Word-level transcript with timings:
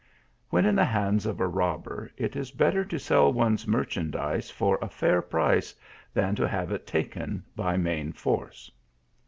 When 0.49 0.65
in 0.65 0.73
the 0.73 0.83
hands 0.83 1.27
of 1.27 1.39
a 1.39 1.47
robber, 1.47 2.09
it 2.17 2.35
is 2.35 2.49
better 2.49 2.83
to 2.83 2.97
sell 2.97 3.31
one 3.31 3.53
s 3.53 3.67
merchandise 3.67 4.49
for 4.49 4.79
a 4.81 4.89
fair 4.89 5.21
price, 5.21 5.75
than 6.11 6.33
to 6.37 6.47
have 6.47 6.71
it 6.71 6.87
taken 6.87 7.43
by 7.55 7.77
main 7.77 8.11
force." 8.11 8.71